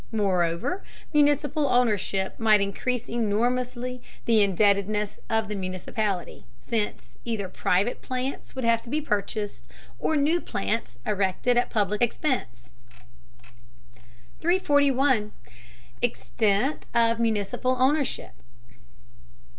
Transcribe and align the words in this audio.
Moreover, 0.11 0.83
municipal 1.13 1.67
ownership 1.67 2.39
might 2.39 2.59
increase 2.59 3.07
enormously 3.07 4.01
the 4.25 4.41
indebtedness 4.41 5.19
of 5.29 5.47
the 5.47 5.53
municipality, 5.53 6.43
since 6.59 7.19
either 7.23 7.47
private 7.47 8.01
plants 8.01 8.55
would 8.55 8.63
have 8.65 8.81
to 8.81 8.89
be 8.89 8.99
purchased, 8.99 9.63
or 9.99 10.15
new 10.17 10.41
plants 10.41 10.97
erected 11.05 11.55
at 11.55 11.69
public 11.69 12.01
expense. 12.01 12.73
341. 14.39 15.33
EXTENT 16.01 16.87
OF 16.95 17.19
MUNICIPAL 17.19 17.75
OWNERSHIP. 17.75 18.31